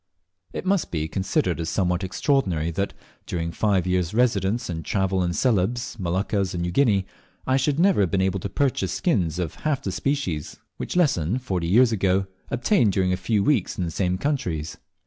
[0.51, 2.95] It must be considered as somewhat extraordinary that,
[3.27, 7.05] during five years' residence and travel in Celebes, the Moluccas, and New Guinea,
[7.45, 11.37] I should never have been able to purchase skins of half the species which Lesson,
[11.37, 14.77] forty years ago, obtained during a few weeks in the same countries.